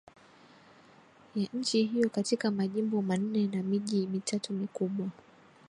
[1.35, 5.07] ya nchi hiyo katika majimbo manne na miji mitatu mikubwa